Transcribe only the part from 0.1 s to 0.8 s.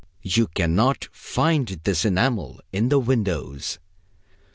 You can